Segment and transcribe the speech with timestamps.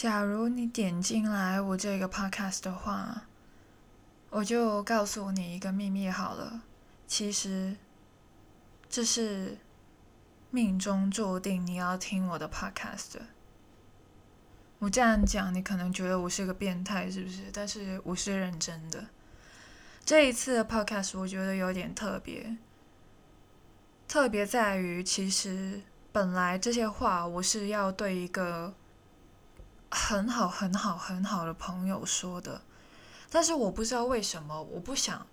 [0.00, 3.24] 假如你点进来我这个 podcast 的话，
[4.30, 6.62] 我就告诉你一个秘密好了。
[7.06, 7.76] 其实
[8.88, 9.58] 这是
[10.50, 13.18] 命中注定你要听我的 podcast。
[14.78, 17.50] 我这样讲，你可能觉得我是个变态，是不是？
[17.52, 19.04] 但是我是认真的。
[20.06, 22.56] 这一次的 podcast 我觉得有点特别，
[24.08, 28.72] 特别在于，其实本来这些话我是要对一个
[29.90, 32.62] 很好、很好、很好的朋友说的，
[33.30, 35.26] 但是我不知道为什么，我不想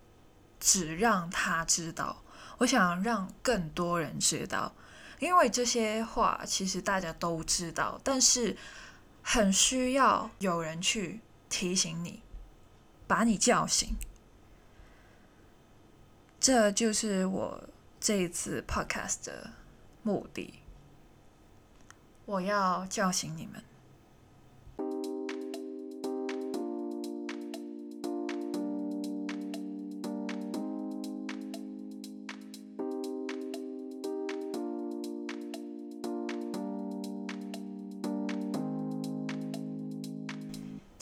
[0.60, 2.24] 只让他知道，
[2.58, 4.74] 我想让更多人知道，
[5.20, 8.58] 因为这些话其实大家都知道，但是。
[9.30, 12.24] 很需要有人去提醒你，
[13.06, 13.98] 把你叫醒。
[16.40, 17.62] 这就是我
[18.00, 19.50] 这一次 podcast 的
[20.02, 20.62] 目的。
[22.24, 23.62] 我要叫醒你们。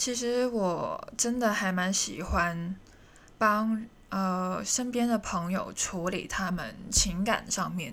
[0.06, 2.76] 其实我真的还蛮喜欢
[3.40, 7.92] 帮呃身边的朋友处理他们情感上面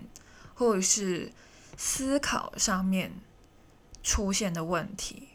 [0.52, 1.32] 或者是
[1.78, 3.12] 思考上面
[4.02, 5.30] 出现的问题，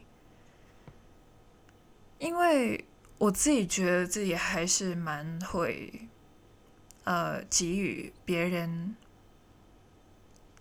[2.19, 2.85] 因为
[3.17, 6.07] 我自己觉得自己还是蛮会
[7.05, 8.95] 呃给予别人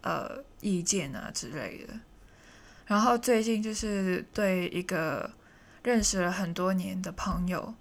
[0.01, 2.01] 呃意见啊之类的，
[2.87, 5.31] 然后最近就是对一个。
[5.87, 7.73] 认识了很多年的朋友，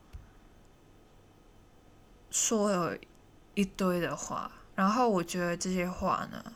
[2.29, 2.95] 说了
[3.55, 6.53] 一堆的话，然后我觉得这些话呢，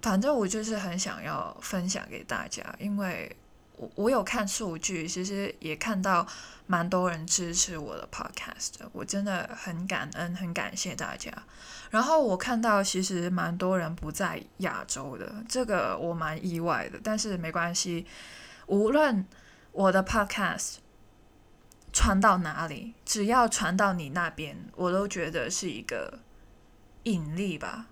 [0.00, 3.36] 反正我就是很想要分享给大家，因为
[3.76, 6.26] 我我有看数据，其实也看到
[6.66, 11.30] 蛮多人支持我的 podcast，我真的很感恩，很感谢大家。
[11.90, 18.06] 然后我看到其实蛮多人不在亚洲的，这个我蛮意外的，但是没关系，
[18.66, 19.26] 无论。
[19.72, 20.76] 我的 podcast
[21.92, 26.20] 传到哪里，只要传到你那边，我都觉得是一个
[27.04, 27.86] 引力吧，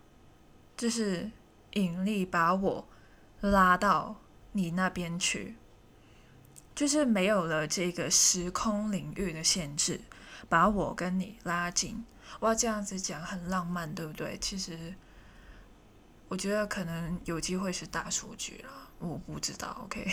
[0.77, 1.31] 就是
[1.73, 2.89] 引力把我
[3.41, 4.17] 拉到
[4.53, 5.57] 你那边去，
[6.75, 10.01] 就是没有了这个时空领域的限制，
[10.49, 12.05] 把我跟你拉近。
[12.41, 14.37] 哇，这样子讲很浪漫，对不对？
[14.39, 14.95] 其实
[16.29, 19.81] 我觉得可能有机会是大数据了，我不知道。
[19.85, 20.07] OK。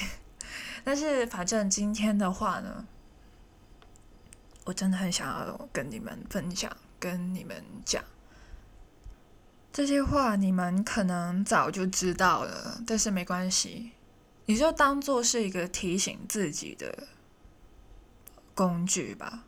[0.83, 2.85] 但是，反正今天的话呢，
[4.65, 8.03] 我真的很想要跟你们分享，跟你们讲
[9.73, 10.35] 这些话。
[10.35, 13.93] 你们可能早就知道了，但是没关系，
[14.45, 17.07] 你就当做是一个提醒自己的
[18.53, 19.43] 工具吧。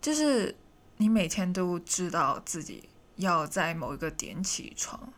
[0.00, 0.56] 就是
[0.96, 5.12] 你每天都知道自己要在某一个点起床，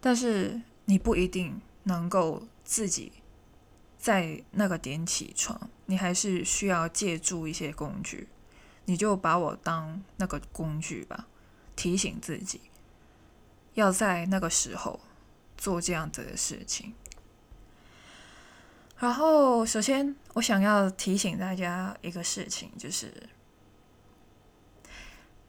[0.00, 3.12] 但是你不一定能够自己。
[4.04, 8.28] 在那个点起床，你还是需要借助一些工具，
[8.84, 11.26] 你就把我当那个工具吧，
[11.74, 12.60] 提醒自己
[13.72, 15.00] 要在那个时候
[15.56, 16.92] 做这样子的事情。
[18.98, 23.10] 然后，首先我想要提醒大家一个事情，就是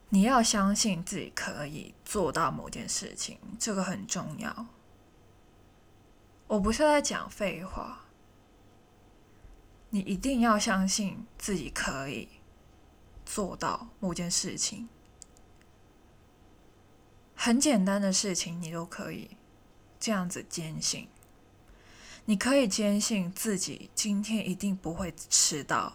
[0.08, 4.68] 你要相信自己可以做到某件事情，这个很重要。
[6.48, 8.05] 我不是在讲废话。
[9.90, 12.28] 你一定要相信自己可以
[13.26, 14.90] 做到某件事情，
[17.36, 19.38] 很简单的事情你都可以
[20.00, 21.08] 这样子坚信。
[22.26, 25.94] 你可以坚信自己今天一定不会迟到，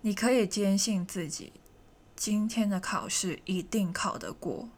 [0.00, 1.52] 你可以坚信自己
[2.16, 4.70] 今天的考试一定考得过，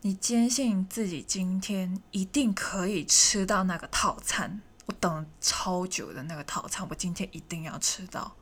[0.00, 4.60] 你坚信自己今天一定可以吃到那个套餐。
[4.86, 8.36] 我等超久的那个套餐，我今天一定要吃到。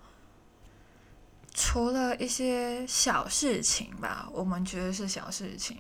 [1.53, 5.79] 除了一些小事情吧，我们觉得是小事情，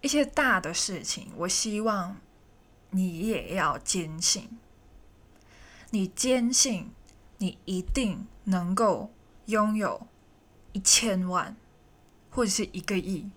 [0.00, 2.16] 一些大的事情，我希望
[2.90, 4.58] 你也要坚信。
[5.90, 6.90] 你坚信
[7.38, 9.12] 你一定能够
[9.46, 10.06] 拥有
[10.72, 11.56] 一千万，
[12.30, 13.30] 或者是一个亿，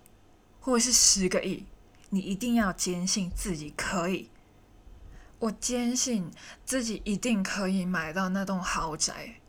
[0.60, 1.64] 或者是十个亿，
[2.10, 4.30] 你一定要坚信自己可以。
[5.38, 6.30] 我坚信
[6.64, 9.40] 自己一定可以买到那栋豪宅，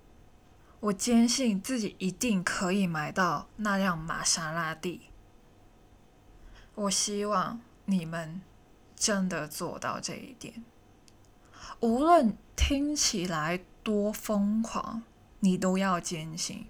[0.82, 5.10] 我坚信自己一定可以买到那辆玛莎拉蒂。
[6.76, 8.42] 我希望你们
[8.96, 10.64] 真的做到这一点。
[11.80, 15.04] 无论听起来多疯狂，
[15.40, 16.68] 你都要坚信。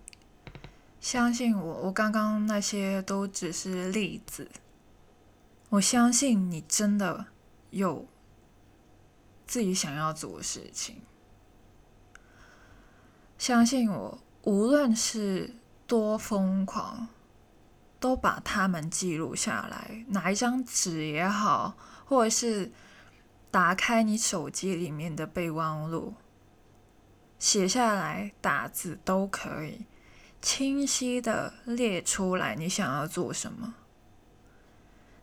[1.00, 4.52] 相信我，我刚刚那些都只是例子。
[5.70, 7.28] 我相信你真的
[7.72, 8.08] 有
[9.48, 11.02] 自己想要做的事情。
[13.38, 15.56] 相信我，无论是
[15.86, 17.08] 多疯狂，
[18.00, 22.72] 都把它们记录下来，拿一张纸也好，或者是
[23.50, 26.16] 打开你手机里面的备忘录，
[27.40, 29.86] 写下来打字都可以，
[30.42, 33.76] 清晰的列出来你想要做什么。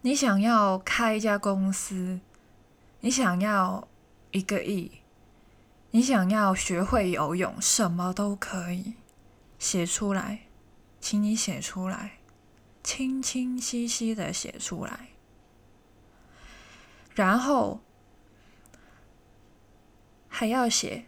[0.03, 2.21] 你想要开一家公司，
[3.00, 3.88] 你想要
[4.34, 4.90] 一个亿。
[5.92, 8.94] 你想要学会游泳，什么都可以
[9.60, 10.48] 写出来，
[11.00, 12.19] 请你写出来，
[12.82, 15.10] 清清晰晰的写出来。
[17.14, 17.81] 然后
[20.28, 21.04] 还要写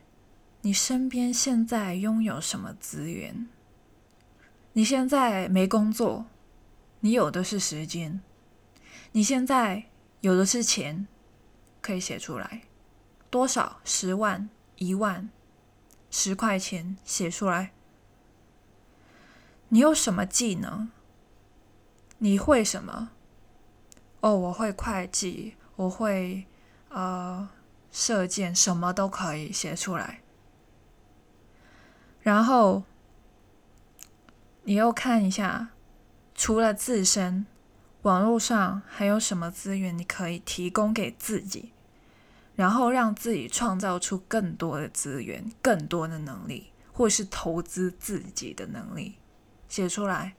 [0.61, 3.49] 你身边现在拥有什么资源。
[4.75, 6.27] 你现在没工作，
[7.01, 8.21] 你有的是时间。
[9.11, 9.87] 你现在
[10.21, 11.09] 有的是钱，
[11.81, 12.63] 可以写出来，
[13.37, 13.81] 多少？
[13.85, 14.49] 十万。
[14.79, 15.31] 一万
[16.11, 17.73] 十块钱写出来。
[19.71, 20.91] 你有什么技能？
[22.19, 23.09] 你会什么？
[24.21, 26.45] 哦，我会会计，我会
[26.91, 27.49] 呃
[27.91, 30.21] 射箭，什么都可以写出来。
[32.21, 32.83] 然后
[34.65, 35.71] 你又看一下，
[36.35, 37.47] 除了自身，
[38.03, 41.73] 网络上还有什么资源你可以提供给自己？
[42.57, 49.19] 然后让自己创造出更多的资源、更多的能力，或是投资自己的能力，
[49.69, 50.35] 写出来。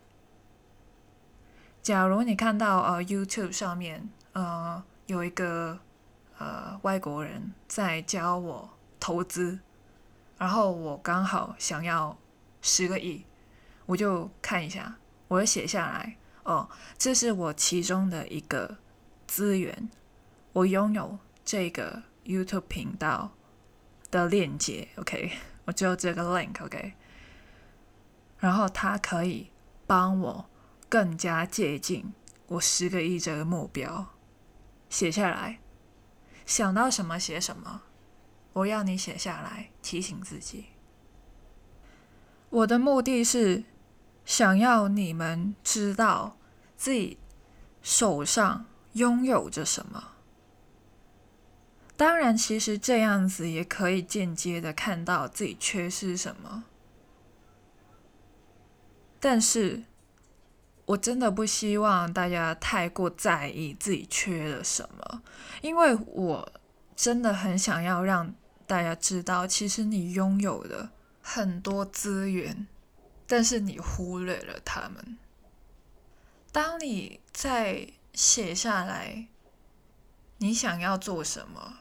[1.83, 5.77] 假如你看到呃 YouTube 上面呃有一个
[6.39, 8.67] 呃外国人在教我
[8.99, 9.59] 投资，
[10.39, 12.17] 然后我刚好想要
[12.63, 13.23] 十个亿，
[13.85, 14.95] 我就看一下，
[15.27, 16.67] 我就写下来哦，
[16.97, 18.77] 这是我其中的一个
[19.27, 19.87] 资源，
[20.53, 21.19] 我拥有。
[21.49, 23.31] 这个 YouTube 频道
[24.11, 25.31] 的链接，OK，
[25.63, 26.93] 我只有这个 link，OK，
[28.39, 29.49] 然后它可以
[29.85, 30.49] 帮我
[30.89, 32.13] 更加接近
[32.47, 34.07] 我十个亿这个目标，
[34.89, 35.59] 写下来，
[36.45, 37.83] 想到什么写什么，
[38.51, 40.65] 我要你写下来，提醒自己。
[42.49, 43.63] 我的目的是
[44.25, 46.37] 想要你们知道
[46.75, 47.17] 自己
[47.81, 50.15] 手上拥有着什么。
[51.97, 56.63] 当然，其实这样子也可以间接的看到自己缺失什么，
[59.19, 59.83] 但是
[60.85, 65.23] 我真的不希望大家太过在意自己缺了什么，
[65.61, 66.53] 因为我
[66.95, 68.35] 真的很想要让
[68.67, 72.67] 大家知道，其实你拥有的很多资源，
[73.25, 75.17] 但是你忽略了他们。
[76.51, 79.27] 当你在写下来，
[80.37, 81.79] 你想要做什么？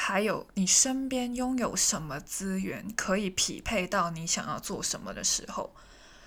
[0.00, 5.74] 还有你身边拥有什么资源可以匹配到你想要做什么的时候，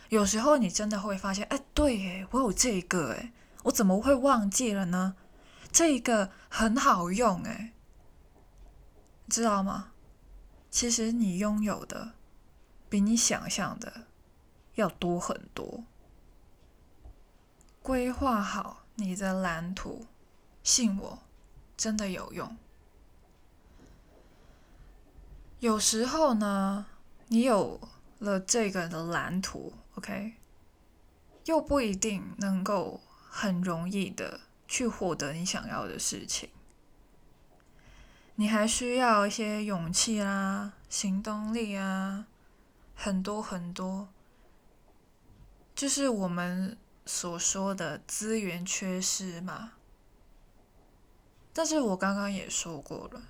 [0.10, 3.32] 有时候你真的会发现，哎，对，哎，我有这个，哎，
[3.64, 5.16] 我怎么会忘记了呢？
[5.72, 7.72] 这个很好用，哎，
[9.30, 9.94] 知道吗？
[10.70, 12.12] 其实你拥有的
[12.90, 14.08] 比你想象的
[14.76, 15.86] 要多很多。
[17.82, 20.06] 规划好你的蓝图，
[20.62, 21.20] 信我，
[21.78, 22.58] 真的有用。
[25.62, 26.88] 有时候呢，
[27.28, 27.80] 你有
[28.18, 30.34] 了这个的蓝图，OK，
[31.46, 33.00] 又不一定能够
[33.30, 36.50] 很容易的去获得你想要的事情。
[38.38, 42.26] 你还需要一些勇气啦、行动力啊，
[42.96, 44.08] 很多很多，
[45.76, 46.76] 就是我们
[47.06, 49.74] 所说的资源缺失嘛。
[51.54, 53.22] 但是我刚刚也说过了。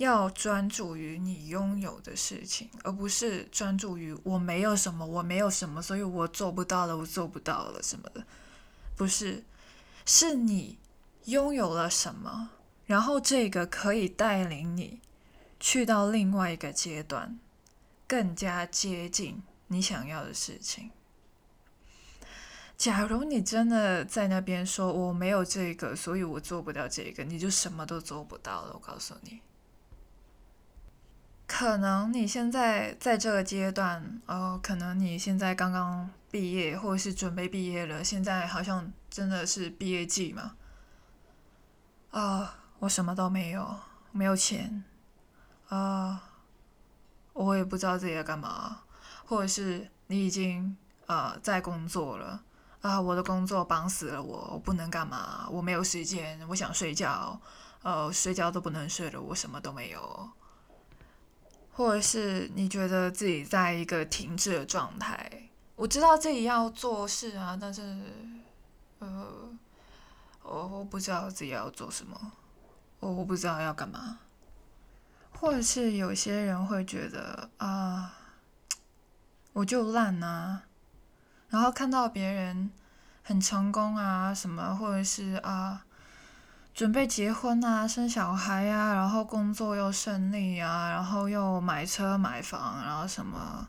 [0.00, 8.24] 要专注于你拥有的事情，而不是专注于我没有什么，我没有什么，所以我做不到了，我做不到了什么的，
[8.96, 9.44] 不是，
[10.06, 10.78] 是你
[11.26, 12.48] 拥有了什么，
[12.86, 15.02] 然后这个可以带领你
[15.60, 17.38] 去到另外一个阶段，
[18.08, 20.90] 更加接近你想要的事情。
[22.78, 28.72] 假如你真的在那边说我没有这个，所以我做不到这个，你就什么都做不到了。
[28.72, 29.42] 我告诉你。
[31.52, 40.52] 可能你现在在这个阶段，呃，可能你现在刚刚毕业，或者是准备毕业了，现在好像真的是毕业季嘛。
[42.12, 43.76] 啊，我什么都没有，
[44.12, 44.84] 没有钱，
[45.68, 46.22] 啊，
[47.32, 48.82] 我也不知道自己在干嘛，
[49.26, 50.76] 或者是你已经
[51.06, 52.44] 呃在工作了，
[52.80, 57.40] 啊，我的工作绑死了我，我不能干嘛，我没有时间，我想睡觉，
[57.82, 60.30] 呃，睡觉都不能睡了，我什么都没有，
[61.72, 67.80] 或者是你觉得自己在一个停滞的状态，我知道自己要做事啊，但是，
[68.98, 69.48] 呃，
[70.42, 72.32] 我我不知道自己要做什么。
[72.98, 74.18] 我我不知道要干嘛，
[75.32, 78.12] 或者是有些人会觉得啊，
[79.54, 80.64] 我就烂啊，
[81.48, 82.70] 然后看到别人
[83.22, 85.86] 很成功啊什么，或者是啊
[86.80, 93.68] 准备结婚啊生小孩啊，然后工作又顺利啊，然后又买车买房，然后什么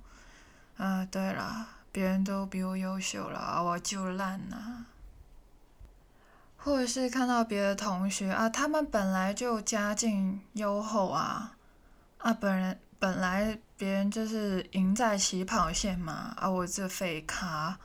[0.77, 4.86] 啊，对了，别人都比我优秀了，我就烂啊。
[6.56, 11.58] 或者是看到别的同学啊，他们本来就家境优厚啊，
[12.20, 17.77] 啊，本人本来别人就是赢在起跑线嘛，啊，我这废咖，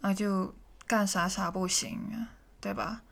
[0.00, 0.54] 啊，就
[0.86, 3.02] 干啥啥不行啊，对吧？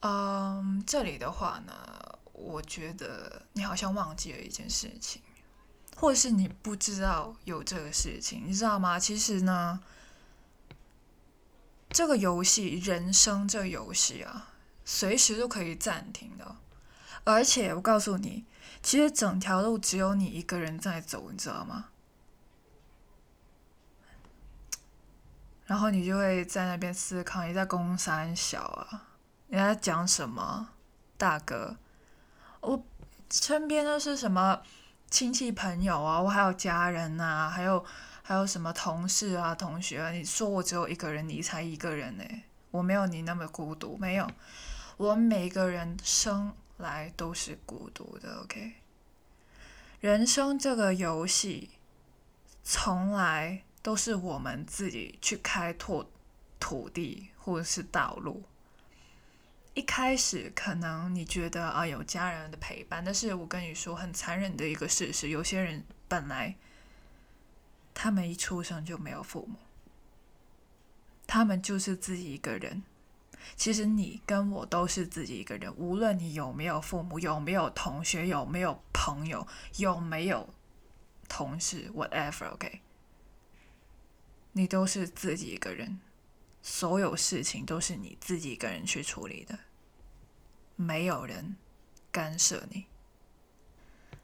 [0.00, 1.72] 嗯，这里的话呢，
[2.32, 5.22] 我觉得你好像忘记了一件事情，
[5.96, 8.98] 或是你不知道有这个事情，你知道吗？
[8.98, 9.80] 其实呢。
[11.90, 14.50] 这个游戏，人生这游戏啊，
[14.84, 16.56] 随时都可以暂停的。
[17.24, 18.44] 而且我告诉你，
[18.82, 21.86] 其实整条路只有你一个人在走，你知道吗？
[25.64, 29.07] 然后你就会在那边思考，你在攻山小啊，
[29.48, 30.70] 你在讲什么，
[31.16, 31.76] 大哥？
[32.60, 32.82] 我
[33.28, 34.62] 身边都是什么
[35.10, 37.84] 亲戚朋友啊，我还有家人呐，还有。
[38.20, 40.10] 还有什么同事啊、同学啊？
[40.10, 42.24] 你说我只有一个人，你才一个人呢？
[42.70, 44.30] 我没有你那么孤独，没有。
[44.98, 48.74] 我们每个人生来都是孤独的，OK？
[50.00, 51.70] 人生这个游戏，
[52.62, 56.10] 从来都是我们自己去开拓
[56.60, 58.42] 土地或者是道路。
[59.78, 66.56] 一开始可能你觉得啊有家人的陪伴，但是我跟你说很残忍的一个事实，有些人本来。
[68.00, 69.58] 他们一出生就没有父母，
[71.26, 72.84] 他们就是自己一个人。
[73.56, 79.44] 其实你跟我都是自己一个人，无论你有没有父母，有没有同学，有没有朋友，
[79.78, 80.48] 有没有
[81.28, 82.80] 同事，whatever，OK，
[84.52, 85.98] 你都是自己一个人，
[86.62, 89.58] 所有事情都是你自己一个人去处理的，
[90.78, 91.56] 没有人
[92.10, 92.86] 干涉你。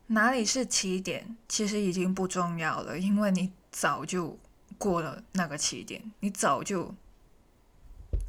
[0.07, 3.53] 哪里是起点，其实已经不重要了，因为你。
[3.77, 4.39] 早就
[4.79, 6.95] 过了那个起点，你早就，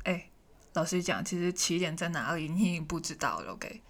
[0.05, 0.32] 哎，
[0.74, 3.84] 老实讲，其实起点在哪里你已经不知道了，OK？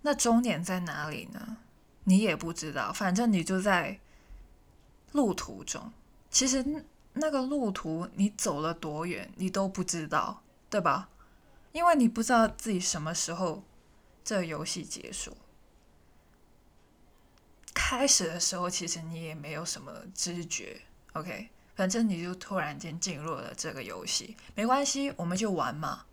[0.00, 1.58] 那终点在哪里呢？
[2.04, 4.00] 你也不知道，反正你就在
[5.12, 5.92] 路途中。
[6.30, 6.64] 其实
[7.12, 11.10] 那个路途你走了多远，你都不知道，对吧？
[11.72, 13.62] 因为你不知道自己什么时候
[14.24, 15.36] 这游戏结束。
[17.72, 26.06] 开始的时候，其实你也没有什么知觉，OK，反正你就突然间进入了这个游戏，没关系，我们就玩嘛，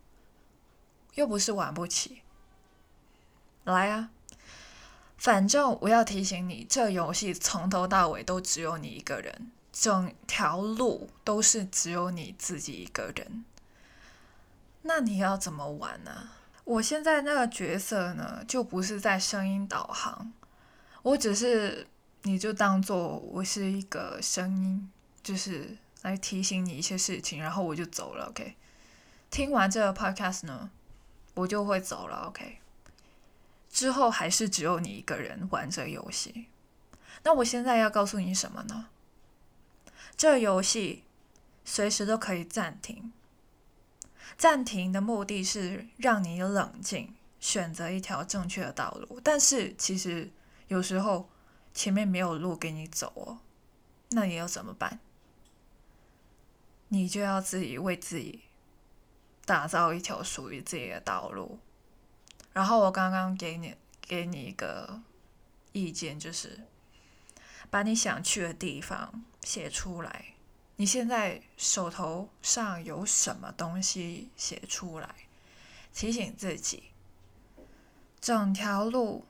[1.14, 2.22] 又不是玩不起，
[3.64, 4.10] 来啊！
[5.16, 13.44] 反正我要提醒你，这游戏从头到尾都只有你一个人，整条路都是只有你自己一个人，
[14.88, 16.30] 那你要怎么玩呢？
[16.64, 20.32] 我现在那个角色呢，就不是在声音导航。
[21.02, 21.86] 我只是，
[22.22, 24.90] 你就当做我是一个声音，
[25.22, 28.30] 就是来提醒你一些事情，然后我就走了。
[28.30, 28.56] OK，
[29.30, 30.70] 听完这个 podcast 呢，
[31.34, 32.24] 我就会走了。
[32.28, 32.60] OK，
[33.68, 36.46] 之后还是只有你一个人玩这游戏。
[37.24, 38.86] 那我现在要告诉你什么呢？
[40.16, 41.04] 这游戏
[41.62, 43.12] 随时都可以暂停，
[44.36, 49.20] 暂停的目的是让你冷静，选择一条正确的道路。
[49.22, 50.30] 但是其实。
[50.68, 51.30] 有时候
[51.72, 53.38] 前面没有路给你走哦，
[54.10, 55.00] 那你要怎么办？
[56.88, 58.42] 你就要自己为自己
[59.46, 61.58] 打造一条属于自己的道路。
[62.52, 65.00] 然后我刚刚给你给你一个
[65.72, 66.60] 意见，就是
[67.70, 70.34] 把你想去的地方写出来。
[70.78, 75.14] 你现在手头上有什么东西写出来，
[75.92, 76.84] 提醒自己，
[78.20, 79.24] 整条路。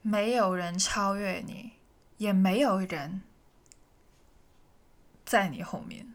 [0.00, 1.72] 没有人超越你，
[2.18, 3.20] 也没有人
[5.26, 6.14] 在你后面。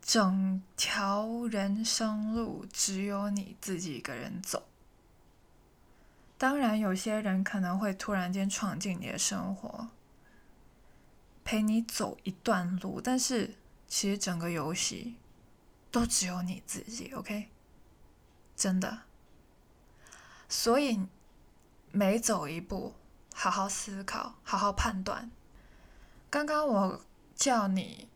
[0.00, 4.62] 整条人生路只有你自己一个人走。
[6.38, 9.88] 当然，有些人可能会突然间闯进你的生活，
[11.44, 13.54] 陪你走一段路，但是
[13.86, 15.16] 其实整个游戏
[15.90, 17.50] 都只有你自己，OK？
[18.56, 19.02] 真的。
[20.48, 21.06] 所以
[21.90, 22.94] 每走一步，
[23.34, 25.30] 好好思考，好好判断。
[26.30, 27.00] 刚刚我
[27.34, 28.08] 叫你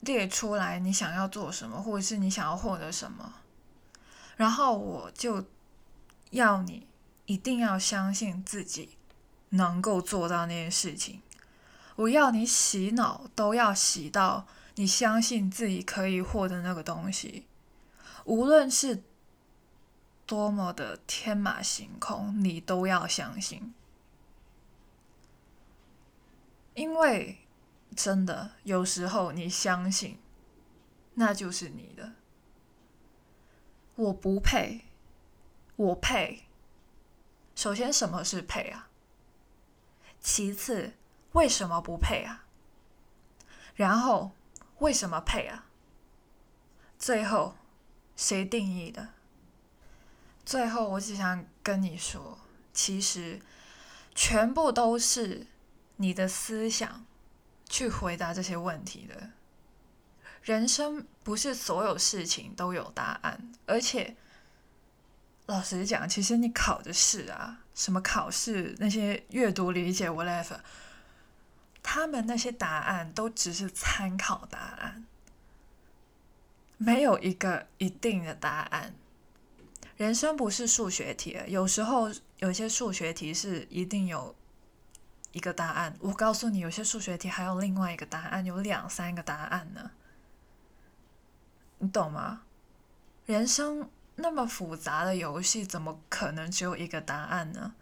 [0.00, 3.34] 列出来你想要做什么，或者是你想要获得什么，
[4.36, 5.44] 然后我就
[6.30, 6.86] 要你
[7.26, 8.96] 一定要相信自己
[9.50, 11.20] 能够做到那件事情。
[11.96, 17.46] 我要你洗脑，都要洗到你相信自己可以获得那个东西，
[18.24, 19.02] 无论是
[20.26, 23.74] 多么的天马行空，你都要相信。
[26.74, 27.38] 因为
[27.94, 30.18] 真的有时候你相信，
[31.14, 32.14] 那就是你的。
[33.94, 34.86] 我不配，
[35.76, 36.46] 我配。
[37.54, 38.88] 首先，什么是配啊？
[40.20, 40.94] 其次，
[41.34, 42.46] 为什么不配啊？
[43.76, 44.32] 然后，
[44.78, 45.66] 为什么配啊？
[46.98, 47.54] 最后，
[48.16, 49.10] 谁定义的？
[50.44, 52.38] 最后，我只想跟你说，
[52.72, 53.40] 其实
[54.14, 55.46] 全部都是。
[55.96, 57.06] 你的思想
[57.68, 59.30] 去回答这些问题的。
[60.42, 64.16] 人生不是所有事情都有答案，而且
[65.46, 70.58] 老实讲，其实你考的试啊，什么考试那些阅读理解 whatever，
[71.84, 75.06] 他们那些答案都只是参考答案，
[76.78, 78.92] 没有一个一定的答案。
[79.96, 84.34] 人生不是数学题，有时候有些数学题是一定有。
[85.32, 89.90] 一个答案，我告诉你，有些数学题还有另外一个答案，有两三个答案呢。
[91.78, 92.42] 你懂吗？
[93.26, 97.74] 人生那么复杂的游戏，怎么可能只有一个答案呢？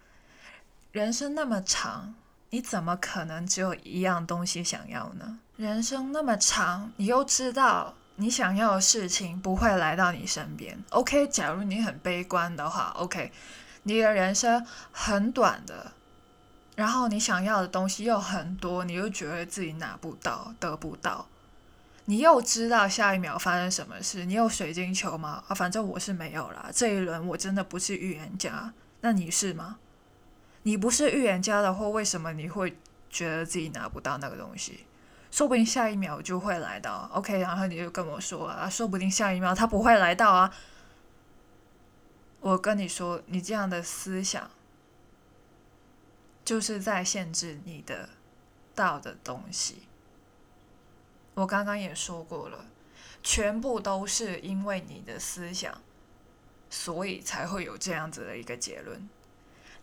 [0.91, 2.15] 人生那么长，
[2.53, 5.39] 你怎么可能只有一样东西想要呢？
[5.57, 10.77] 人生那么长，你又知道你想要的事情不会来到你身边。
[10.91, 13.31] OK，假如你很悲观的话，OK，
[13.81, 15.93] 你的人生很短的。
[16.75, 21.27] 然后你想要的东西又很多，你又觉得自己拿不到、得不到，
[22.05, 24.25] 你又知道下一秒发生什么事？
[24.25, 25.43] 你有水晶球吗？
[25.47, 26.69] 啊，反正我是没有啦。
[26.71, 29.79] 这一轮我真的不是预言家，那你是吗？
[30.63, 32.77] 你不是预言家的话，为什么你会
[33.09, 34.85] 觉得自己拿不到那个东西？
[35.31, 37.09] 说不定下一秒就会来到。
[37.13, 40.53] OK，然后你就跟我说啊，说不定下一秒他不会来到啊。
[42.39, 44.49] 我跟你说，你这样的思想。
[46.45, 48.09] 就是在限制你的
[48.75, 49.83] 到的东西。
[51.35, 52.65] 我刚刚也说过了，
[53.23, 55.81] 全部都是因为你的思想，
[56.69, 59.09] 所以才会有这样子的一个结论。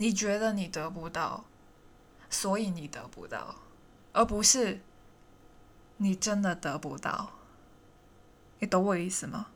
[0.00, 1.44] 你觉得你得不到，
[2.30, 3.54] 所以你得不到，
[4.14, 4.80] 而不是
[5.98, 7.32] 你真的得不到。
[8.60, 9.48] 你懂我意思吗？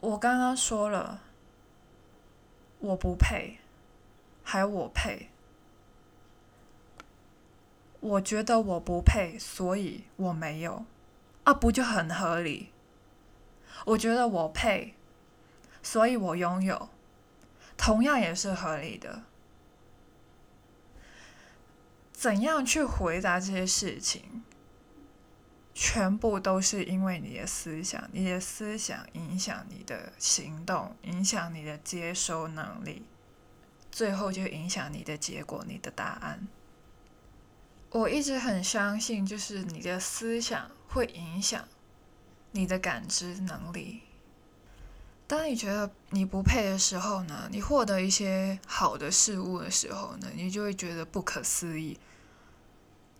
[0.00, 1.20] 我刚刚说了，
[2.78, 3.58] 我不配。
[4.42, 5.28] 还我配，
[8.00, 10.86] 我觉得我不配，所以我没有，
[11.44, 12.70] 啊，不就很合理？
[13.84, 14.94] 我觉得我配，
[15.82, 16.88] 所以我拥有，
[17.78, 19.22] 同样也是合理的。
[22.12, 24.42] 怎样去回答这些事情，
[25.72, 33.06] 全部都是因为你的思想，你的思想影响你的行动，影响你的接收能力。
[33.92, 36.48] 最后就影响你的结果，你的答案。
[37.90, 41.66] 我一直很相信，就是你的思想会影响
[42.50, 44.02] 你的感知能力。
[45.28, 52.00] 当你觉得你不配的时候呢，你获得一些好的事物的时候呢，你就会觉得不可思议。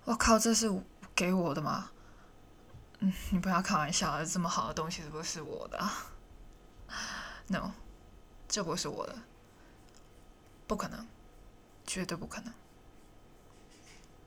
[0.05, 0.83] 我靠，这是
[1.15, 1.91] 给我的吗？
[3.01, 5.79] 嗯，你不要开玩笑了，这么好的东西是不是我的
[7.49, 7.73] ？No，
[8.49, 9.15] 这不是我的。
[10.67, 11.07] 不可能，
[11.87, 12.53] 绝对不可能！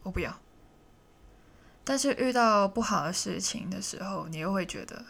[0.03, 0.39] 我不要。
[1.83, 5.03] 但是遇到不好的事情的时候，你又会觉得，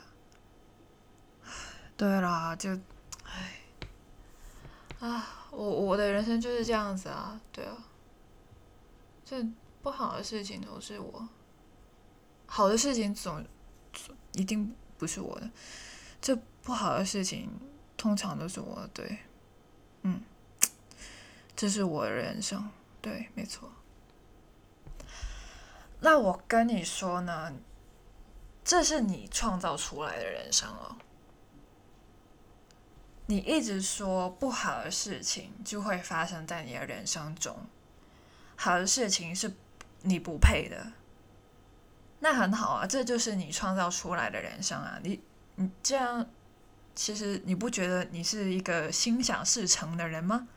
[2.02, 2.72] 对啦，就，
[3.26, 3.60] 唉，
[5.00, 7.78] 啊，我我的人生就是这样子啊，对啊，
[9.24, 9.46] 这
[9.84, 11.30] 不好的事情都是我，
[12.48, 13.46] 好的事情总
[14.34, 15.48] 一定不是我的，
[16.20, 17.52] 这不好的事情
[17.96, 19.20] 通常都是我的，对，
[20.02, 20.24] 嗯。
[21.56, 22.68] 这是我的人生，
[23.00, 23.70] 对，没错。
[26.00, 27.54] 那我跟你说呢，
[28.64, 30.96] 这是你创造出来的人生哦。
[33.32, 37.56] 你一直说不好的事情就会发生在你的人生中，
[38.58, 39.54] 好的事情是
[40.02, 40.92] 你不配的，
[42.20, 45.00] 那很好啊，这就是你创造出来的人生啊。
[45.02, 45.22] 你
[45.56, 46.28] 你这样，
[46.94, 50.50] 其实你不觉得你是一个心想事成的人吗？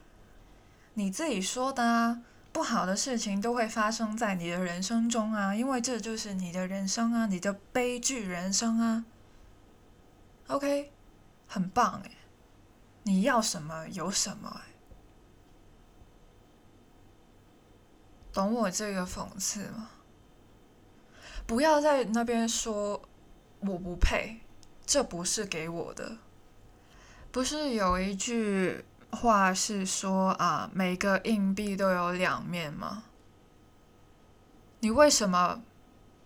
[0.95, 9.05] 你自己说的啊，不好的事情都会发生在你的人生中啊，因为这就是你的人生啊，你的悲剧人生啊。
[10.49, 10.91] OK，
[11.47, 12.11] 很棒诶。
[13.05, 14.63] 你要什么有什么，
[18.33, 19.91] 懂我这个讽刺吗？
[21.47, 23.03] 不要在那边说
[23.61, 24.41] 我不配，
[24.87, 26.17] 这不是给我的。
[27.31, 33.05] 不是有一句话是说啊，每个硬币都有两面吗？
[34.81, 35.63] 你为什么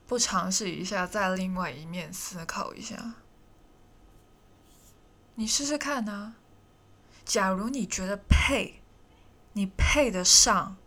[0.06, 3.14] 不尝试一下，在另外一面思考一下？
[5.34, 6.36] 你试试看呢？
[7.28, 8.80] 假如你觉得配，
[9.52, 10.78] 你配得上，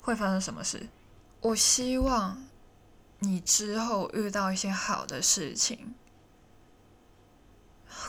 [0.00, 0.88] 会发生什么事？
[1.40, 2.44] 我希望
[3.18, 5.96] 你之后遇到一些好的事情，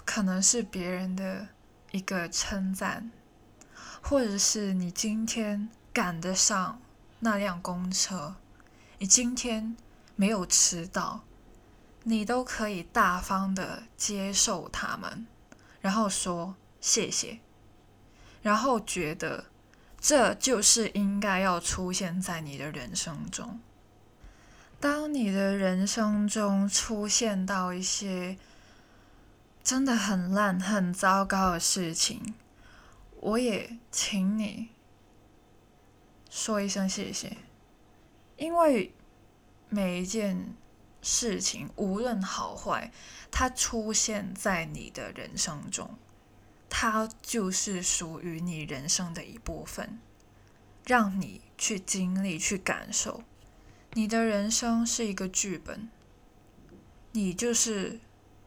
[0.05, 1.47] 可能是别人的
[1.89, 3.09] 一个称赞，
[3.99, 6.79] 或者是你今天赶得上
[7.21, 8.35] 那辆公车，
[8.99, 9.75] 你今天
[10.15, 11.23] 没有迟到，
[12.03, 15.25] 你都可以大方的接受他们，
[15.81, 17.39] 然后说谢谢。
[18.45, 19.45] 然后觉得
[19.99, 23.59] 这就是应该要出现在你的人生中。
[24.79, 28.37] 当你的人生中出现到一些
[29.63, 32.35] 真的很烂、很糟糕的事情，
[33.19, 34.69] 我也请你
[36.29, 37.37] 说一声谢谢，
[38.37, 38.93] 因为
[39.69, 40.53] 每一件
[41.01, 42.91] 事情，无论好坏，
[43.31, 45.97] 它出现在你的人生中。
[46.77, 49.97] 它就是属于你人生的一部分，
[50.85, 53.23] 让你去经历、去感受。
[53.93, 55.89] 你的人生是一个剧本，
[57.13, 58.01] 你就是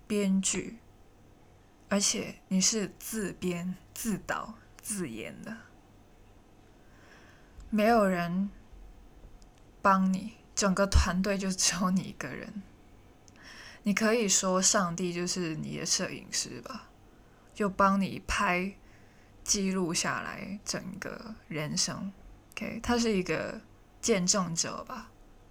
[0.07, 0.77] 编剧，
[1.89, 5.57] 而且你是自编、自导、自演的，
[7.71, 8.51] 没有人
[9.81, 12.63] 帮你，整个团队就只有你一个人。
[13.85, 16.88] 你可以说上帝就是你的摄影师吧。
[17.59, 18.73] 就帮你拍
[19.43, 22.13] 记录下来整个人生
[22.53, 23.61] ，OK，他是一个
[24.01, 25.11] 见证者吧。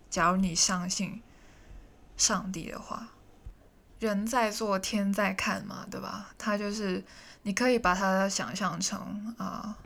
[0.09, 1.21] 假如你相信
[2.15, 3.09] 上帝的话，
[3.99, 6.33] 人在做天在看嘛，对吧？
[6.37, 7.03] 他就是
[7.41, 9.77] 你可以把他想象成啊，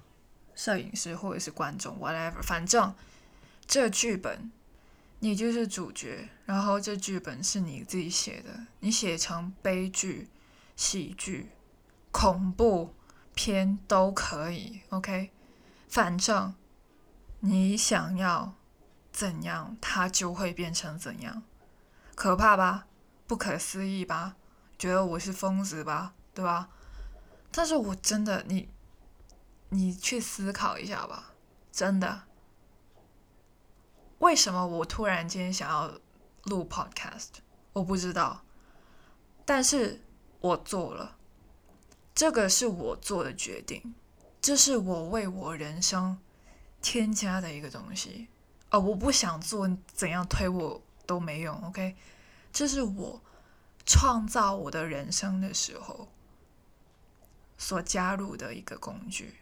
[0.53, 2.93] 摄影师或者是观众，whatever，反正
[3.65, 4.51] 这剧本
[5.21, 10.29] 你就是主角，然后这剧本是你自己写的，你写成悲剧、
[10.75, 11.49] 喜剧。
[12.11, 12.93] 恐怖
[13.33, 15.31] 片都可以，OK，
[15.87, 16.53] 反正
[17.39, 18.53] 你想要
[19.11, 21.43] 怎样，它就会变成怎样。
[22.15, 22.87] 可怕吧？
[23.25, 24.35] 不可思议吧？
[24.77, 26.13] 觉得我是疯子吧？
[26.33, 26.69] 对吧？
[27.51, 28.69] 但是我真的，你
[29.69, 31.33] 你去思考一下吧，
[31.71, 32.23] 真的。
[34.19, 35.99] 为什么我突然间想要
[36.43, 37.29] 录 Podcast？
[37.73, 38.43] 我不知道，
[39.45, 40.01] 但是
[40.41, 41.17] 我做了。
[42.13, 43.95] 这个是我做的决定，
[44.41, 46.19] 这是我为我人生
[46.81, 48.27] 添加的一个东西。
[48.69, 51.55] 哦，我不想做，怎样推我都没用。
[51.65, 51.95] OK，
[52.53, 53.21] 这是我
[53.85, 56.07] 创造我的人生的时候
[57.57, 59.35] 所加入的一个工具。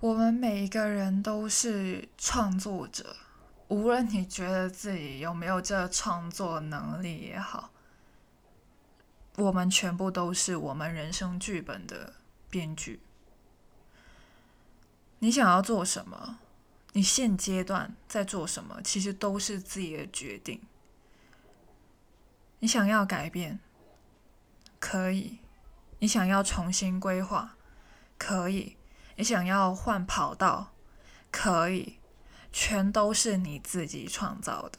[0.00, 3.16] 我们每一个人都是创作者，
[3.66, 7.70] 无论你觉得自己有没有这创作能力也好。
[9.38, 12.14] 我们全部都是我们人生剧本的
[12.50, 13.00] 编剧。
[15.20, 16.40] 你想要做什么？
[16.92, 18.82] 你现阶段在做什么？
[18.82, 20.60] 其实都是自己的决定。
[22.58, 23.60] 你想要改变，
[24.80, 25.38] 可以；
[26.00, 27.56] 你想要重新规划，
[28.18, 28.74] 可以；
[29.14, 30.72] 你想要换跑道，
[31.30, 31.98] 可以。
[32.50, 34.78] 全都是你自己创造的。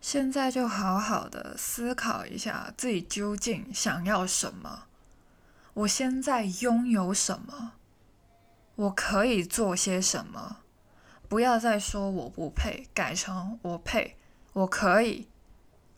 [0.00, 4.84] 现在就好好的思考一下自己究竟想要什么，
[5.74, 7.72] 我现在拥有什么，
[8.76, 10.58] 我可以做些什么，
[11.28, 14.16] 不要再说我不配，改成我配，
[14.52, 15.28] 我可以。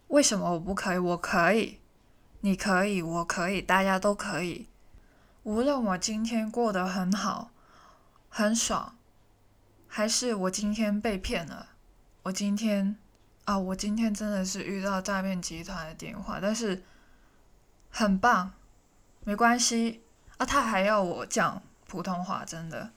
[0.08, 0.98] 为什么我不可以？
[0.98, 1.78] 我可以，
[2.40, 4.66] 你可以，我可以，大家都可以。
[5.42, 7.50] 无论我今天过得很好，
[8.28, 8.96] 很爽，
[9.86, 11.68] 还是我今天被骗了，
[12.24, 12.96] 我今天。
[13.44, 16.82] 啊，我今天真的是遇到诈骗集团的电话，但是
[17.90, 18.52] 很棒，
[19.24, 20.02] 没关系
[20.36, 22.90] 啊，他还要我讲普通话，真的。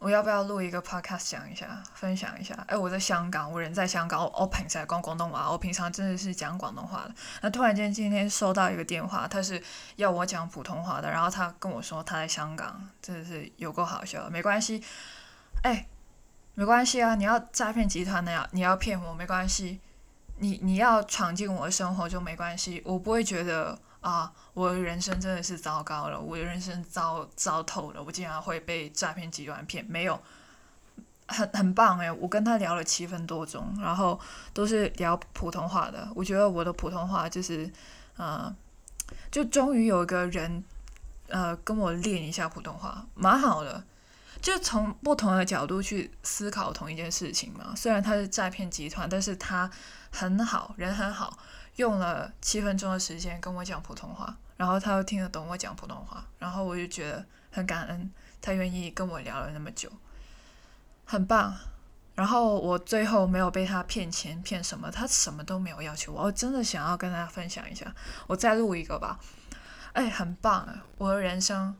[0.00, 2.52] 我要不要录一个 podcast 讲一下，分享一下？
[2.68, 7.14] 哎，我在香港，我人在香港，我平时讲广东话，我平常真的是讲广东话的。
[7.40, 9.62] 那突然间今天收到一个电话，他是
[9.96, 14.28] 要我讲普通话的，然后他跟我说他在香港，真的是有够好笑。
[14.28, 14.84] 没关系，
[15.62, 15.86] 哎，
[16.54, 19.80] 没关系啊，你要诈骗集团的呀，你要骗我没关系，
[20.38, 23.78] 你你要闯进我的生活就没关系，我不会觉得。
[24.04, 30.20] 啊，我的人生真的是糟糕了，我的人生糟糟透了，我竟然会被诈骗集团骗，没有，
[31.26, 34.20] 很很棒诶，我跟他聊了七分多钟，然后
[34.52, 37.72] 都是聊普通话的，我觉得我的普通话就是，
[38.18, 38.54] 呃，
[39.30, 40.62] 就终于有一个人，
[41.28, 43.82] 呃，跟我练一下普通话，蛮好的，
[44.44, 47.74] 就从不同的角度去思考同一件事情嘛。
[47.74, 49.70] 虽然他是诈骗集团，但是他
[50.12, 51.38] 很好人很好。
[51.76, 59.90] 用了七分钟的时间跟我讲普通话，然后他又听得懂我讲普通话，然后我就觉得很感恩，他愿意跟我聊了那么久，
[61.06, 61.56] 很棒。
[62.14, 67.92] 然后我最后没有被他骗钱骗什么，他什么都没有要求我，我真的想要跟大家分享一下，
[68.26, 69.18] 我再录一个吧。
[69.94, 70.84] 哎，很棒啊！
[70.98, 71.74] 我的人生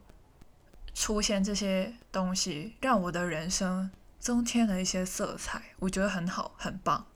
[0.94, 7.06] 出现这些东西，让我的人生增添了一些色彩，我觉得很好，很棒。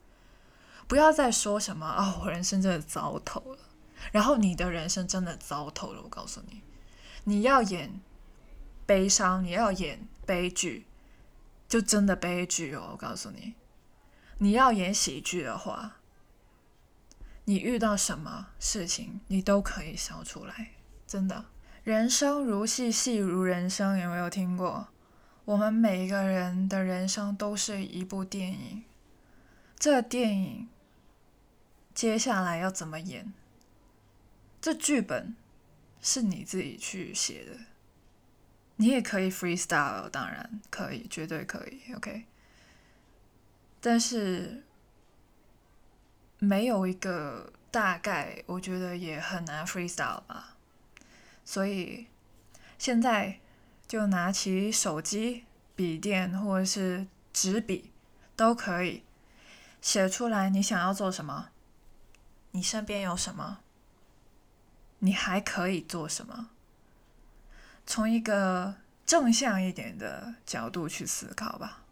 [0.87, 2.19] 不要再说什么啊！
[2.23, 3.59] 我人生真的糟透了。
[4.11, 6.03] 然后你的人生真的糟透了。
[6.03, 6.63] 我告诉你，
[7.25, 8.01] 你要演
[8.87, 10.87] 悲伤，你要演悲剧，
[11.69, 12.91] 就真的悲剧哦。
[12.93, 13.55] 我告诉你，
[14.39, 15.97] 你要演喜剧的话，
[17.45, 20.71] 你遇到什么事情，你都可以笑出来。
[21.07, 21.45] 真的，
[21.89, 24.89] 人生如戏，戏如人生，有没有听过？
[25.47, 28.85] 我们每一个人的人生都是一部电影，
[29.79, 30.69] 这电影。
[31.95, 33.33] 接下来要怎么演？
[34.61, 35.35] 这剧本
[36.03, 37.53] 是你自己去写的，
[38.77, 42.27] 你也可以 freestyle，当然可以，绝对可以，OK。
[43.81, 44.63] 但是
[46.39, 50.58] 没有一个大概，我觉得也很难 freestyle 吧。
[51.51, 52.07] 所以
[52.77, 53.41] 现在
[53.87, 57.91] 就拿起手机、笔电或者是纸笔，
[58.37, 59.03] 都可以
[59.81, 61.49] 写出来你想要做什么。
[62.51, 63.61] 你身边有什么？
[64.99, 66.51] 你还可以做什么？
[67.87, 68.75] 从一个
[69.07, 71.83] 正向一点的角度去思考吧，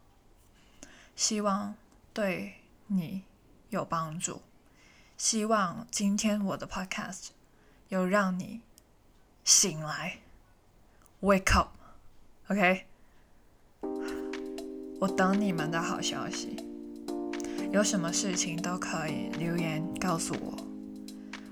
[1.15, 1.73] 希望
[2.13, 3.23] 对你
[3.71, 4.43] 有帮助。
[5.17, 7.29] 希望今天我的 Podcast
[7.87, 8.61] 有让你
[9.47, 10.17] 醒来
[11.21, 12.83] ，Wake up，OK？
[14.99, 16.57] 我等你们的好消息。
[17.71, 20.53] 有什么事情都可以留言告诉我，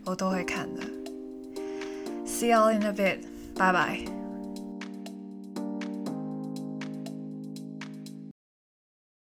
[0.04, 0.82] 我都会看的。
[2.26, 3.22] See you in a bit，
[3.56, 4.25] 拜拜。